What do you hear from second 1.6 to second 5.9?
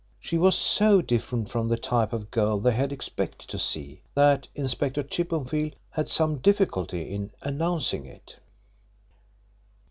the type of girl they had expected to see that Inspector Chippenfield